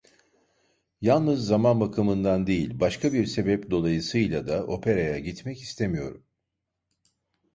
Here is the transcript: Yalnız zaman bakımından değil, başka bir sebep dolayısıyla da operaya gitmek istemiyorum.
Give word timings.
Yalnız 1.01 1.45
zaman 1.45 1.79
bakımından 1.79 2.47
değil, 2.47 2.79
başka 2.79 3.13
bir 3.13 3.25
sebep 3.25 3.71
dolayısıyla 3.71 4.47
da 4.47 4.63
operaya 4.67 5.19
gitmek 5.19 5.61
istemiyorum. 5.61 6.25